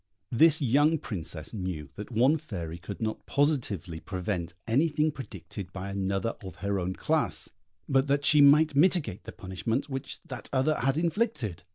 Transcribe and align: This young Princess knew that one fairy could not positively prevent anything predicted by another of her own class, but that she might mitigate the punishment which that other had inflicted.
This 0.31 0.63
young 0.63 0.97
Princess 0.97 1.53
knew 1.53 1.89
that 1.93 2.09
one 2.09 2.39
fairy 2.39 2.79
could 2.79 3.01
not 3.03 3.27
positively 3.27 3.99
prevent 3.99 4.55
anything 4.67 5.11
predicted 5.11 5.71
by 5.71 5.91
another 5.91 6.33
of 6.43 6.55
her 6.55 6.79
own 6.79 6.95
class, 6.95 7.51
but 7.87 8.07
that 8.07 8.25
she 8.25 8.41
might 8.41 8.75
mitigate 8.75 9.25
the 9.25 9.31
punishment 9.31 9.89
which 9.91 10.19
that 10.25 10.49
other 10.51 10.79
had 10.79 10.97
inflicted. 10.97 11.61